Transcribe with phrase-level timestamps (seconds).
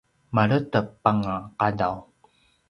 [0.35, 1.95] maledep anga qadaw